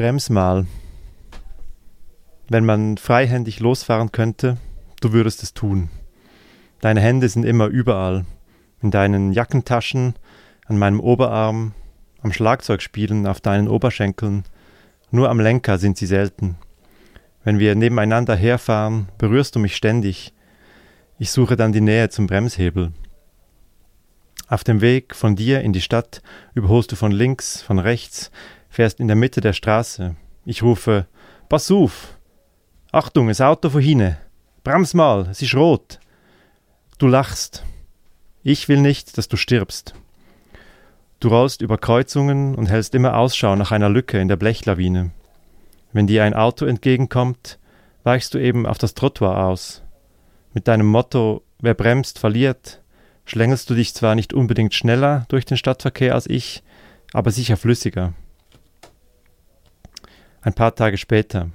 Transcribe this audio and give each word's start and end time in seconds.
Brems 0.00 0.30
mal. 0.30 0.64
Wenn 2.48 2.64
man 2.64 2.96
freihändig 2.96 3.60
losfahren 3.60 4.12
könnte, 4.12 4.56
du 5.02 5.12
würdest 5.12 5.42
es 5.42 5.52
tun. 5.52 5.90
Deine 6.80 7.02
Hände 7.02 7.28
sind 7.28 7.44
immer 7.44 7.66
überall. 7.66 8.24
In 8.80 8.90
deinen 8.90 9.34
Jackentaschen, 9.34 10.14
an 10.64 10.78
meinem 10.78 11.00
Oberarm, 11.00 11.74
am 12.22 12.32
Schlagzeugspielen 12.32 13.26
auf 13.26 13.42
deinen 13.42 13.68
Oberschenkeln. 13.68 14.44
Nur 15.10 15.28
am 15.28 15.38
Lenker 15.38 15.76
sind 15.76 15.98
sie 15.98 16.06
selten. 16.06 16.56
Wenn 17.44 17.58
wir 17.58 17.74
nebeneinander 17.74 18.36
herfahren, 18.36 19.10
berührst 19.18 19.54
du 19.54 19.58
mich 19.58 19.76
ständig. 19.76 20.32
Ich 21.18 21.30
suche 21.30 21.56
dann 21.56 21.72
die 21.72 21.82
Nähe 21.82 22.08
zum 22.08 22.26
Bremshebel. 22.26 22.94
Auf 24.48 24.64
dem 24.64 24.80
Weg 24.80 25.14
von 25.14 25.36
dir 25.36 25.60
in 25.60 25.74
die 25.74 25.82
Stadt 25.82 26.22
überholst 26.54 26.90
du 26.90 26.96
von 26.96 27.12
links, 27.12 27.60
von 27.60 27.78
rechts, 27.78 28.30
fährst 28.70 29.00
in 29.00 29.08
der 29.08 29.16
Mitte 29.16 29.42
der 29.42 29.52
Straße. 29.52 30.16
Ich 30.46 30.62
rufe: 30.62 31.06
Pass 31.50 31.70
auf! 31.70 32.16
Achtung, 32.92 33.28
das 33.28 33.42
Auto 33.42 33.68
von 33.68 33.82
hinten! 33.82 34.16
Brems 34.64 34.94
mal, 34.94 35.28
es 35.30 35.42
ist 35.42 35.54
rot! 35.54 36.00
Du 36.96 37.06
lachst. 37.06 37.64
Ich 38.42 38.68
will 38.68 38.80
nicht, 38.80 39.18
dass 39.18 39.28
du 39.28 39.36
stirbst. 39.36 39.94
Du 41.18 41.28
rollst 41.28 41.60
über 41.60 41.76
Kreuzungen 41.76 42.54
und 42.54 42.70
hältst 42.70 42.94
immer 42.94 43.18
Ausschau 43.18 43.54
nach 43.56 43.72
einer 43.72 43.90
Lücke 43.90 44.18
in 44.18 44.28
der 44.28 44.36
Blechlawine. 44.36 45.10
Wenn 45.92 46.06
dir 46.06 46.24
ein 46.24 46.32
Auto 46.32 46.64
entgegenkommt, 46.64 47.58
weichst 48.04 48.32
du 48.32 48.38
eben 48.38 48.64
auf 48.64 48.78
das 48.78 48.94
Trottoir 48.94 49.44
aus. 49.44 49.82
Mit 50.54 50.68
deinem 50.68 50.86
Motto 50.86 51.42
Wer 51.62 51.74
bremst, 51.74 52.18
verliert, 52.18 52.80
schlängelst 53.26 53.68
du 53.68 53.74
dich 53.74 53.94
zwar 53.94 54.14
nicht 54.14 54.32
unbedingt 54.32 54.72
schneller 54.72 55.26
durch 55.28 55.44
den 55.44 55.58
Stadtverkehr 55.58 56.14
als 56.14 56.26
ich, 56.26 56.62
aber 57.12 57.30
sicher 57.30 57.58
flüssiger. 57.58 58.14
Ein 60.42 60.54
paar 60.54 60.74
Tage 60.74 60.96
später. 60.96 61.50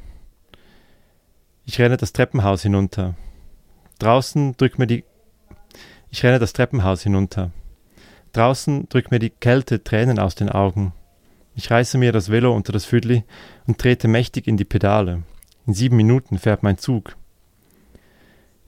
Ich 1.65 1.79
renne 1.79 1.97
das 1.97 2.13
Treppenhaus 2.13 2.61
hinunter. 2.61 3.15
Draußen 3.97 4.55
drückt 4.57 4.77
mir 4.77 4.85
die. 4.85 5.03
Ich 6.11 6.23
renne 6.23 6.37
das 6.37 6.53
Treppenhaus 6.53 7.01
hinunter. 7.01 7.51
Draußen 8.33 8.87
drückt 8.89 9.09
mir 9.09 9.17
die 9.17 9.31
Kälte 9.31 9.83
Tränen 9.83 10.19
aus 10.19 10.35
den 10.35 10.49
Augen. 10.49 10.93
Ich 11.55 11.71
reiße 11.71 11.97
mir 11.97 12.11
das 12.11 12.29
Velo 12.29 12.53
unter 12.53 12.73
das 12.73 12.85
Füdli 12.85 13.23
und 13.65 13.79
trete 13.79 14.07
mächtig 14.07 14.45
in 14.45 14.57
die 14.57 14.65
Pedale. 14.65 15.23
In 15.65 15.73
sieben 15.73 15.95
Minuten 15.95 16.37
fährt 16.37 16.61
mein 16.61 16.77
Zug. 16.77 17.15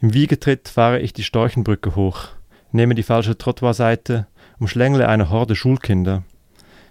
Im 0.01 0.13
Wiegetritt 0.13 0.67
fahre 0.67 0.99
ich 0.99 1.13
die 1.13 1.23
Storchenbrücke 1.23 1.95
hoch, 1.95 2.29
nehme 2.71 2.95
die 2.95 3.03
falsche 3.03 3.37
Trottoirseite, 3.37 4.25
umschlängle 4.57 5.07
eine 5.07 5.29
Horde 5.29 5.55
Schulkinder. 5.55 6.23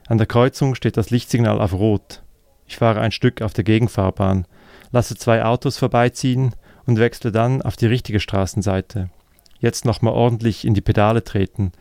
An 0.07 0.19
der 0.19 0.27
Kreuzung 0.29 0.77
steht 0.77 0.97
das 0.97 1.11
Lichtsignal 1.11 1.61
auf 1.61 1.73
Rot. 1.73 2.23
Ich 2.67 2.77
fahre 2.77 3.01
ein 3.01 3.13
Stück 3.13 3.43
auf 3.43 3.53
der 3.53 3.65
Gegenfahrbahn, 3.65 4.47
lasse 4.93 5.17
zwei 5.17 5.45
Autos 5.45 5.79
vorbeiziehen 5.79 6.55
und 6.87 6.99
wechsle 6.99 7.33
dann 7.33 7.63
auf 7.63 7.77
die 7.77 7.87
richtige 7.87 8.21
Straßenseite. 8.21 9.11
Jetzt 9.59 9.85
nochmal 9.85 10.13
ordentlich 10.13 10.65
in 10.65 10.75
die 10.75 10.81
Pedale 10.81 11.25
treten, 11.25 11.73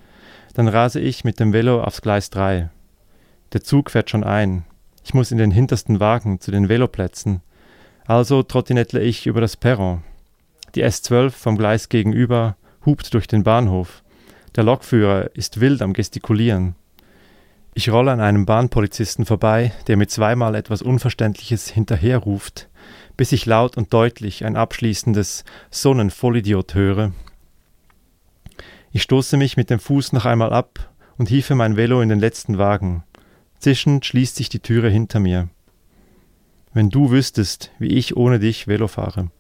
dann 0.54 0.68
rase 0.68 1.00
ich 1.00 1.24
mit 1.24 1.40
dem 1.40 1.54
Velo 1.54 1.84
aufs 1.84 2.02
Gleis 2.02 2.30
3. 2.30 2.70
Der 3.54 3.64
Zug 3.64 3.92
fährt 3.92 4.10
schon 4.10 4.24
ein. 4.24 4.64
Ich 5.04 5.14
muss 5.14 5.32
in 5.32 5.38
den 5.38 5.52
hintersten 5.52 6.00
Wagen 6.00 6.40
zu 6.40 6.52
den 6.52 6.70
Veloplätzen. 6.70 7.42
Also 8.06 8.42
trottinettle 8.42 9.02
ich 9.02 9.28
über 9.28 9.42
das 9.42 9.58
Perron. 9.58 10.04
Die 10.74 10.84
S12 10.84 11.32
vom 11.32 11.58
Gleis 11.58 11.90
gegenüber 11.90 12.56
hupt 12.86 13.14
durch 13.14 13.28
den 13.28 13.44
Bahnhof. 13.44 14.04
Der 14.56 14.64
Lokführer 14.64 15.30
ist 15.34 15.60
wild 15.60 15.82
am 15.82 15.94
Gestikulieren. 15.94 16.76
Ich 17.76 17.90
rolle 17.90 18.12
an 18.12 18.22
einem 18.22 18.48
Bahnpolizisten 18.48 19.26
vorbei, 19.26 19.72
der 19.86 19.98
mir 19.98 20.08
zweimal 20.08 20.56
etwas 20.56 20.82
Unverständliches 20.82 21.70
hinterherruft, 21.70 22.70
bis 23.16 23.32
ich 23.32 23.46
laut 23.46 23.78
und 23.78 23.94
deutlich 23.94 24.44
ein 24.44 24.56
abschließendes 24.56 25.44
Sonnenvollidiot 25.70 26.74
höre 26.74 27.12
ich 28.96 29.02
stoße 29.02 29.36
mich 29.36 29.58
mit 29.58 29.70
dem 29.70 29.80
Fuß 29.80 30.14
noch 30.14 30.24
einmal 30.24 30.54
ab 30.54 30.90
und 31.18 31.28
hiefe 31.28 31.54
mein 31.54 31.76
Velo 31.76 32.00
in 32.00 32.08
den 32.08 32.22
letzten 32.22 32.58
Wagen. 32.58 33.04
Zischend 33.60 34.06
schließt 34.06 34.38
sich 34.38 34.48
die 34.48 34.62
Türe 34.62 34.90
hinter 34.90 35.20
mir. 35.20 35.50
Wenn 36.72 36.90
du 36.90 37.12
wüsstest, 37.12 37.72
wie 37.78 37.90
ich 37.90 38.16
ohne 38.16 38.40
dich 38.40 38.70
Velo 38.70 38.88
fahre. 38.88 39.32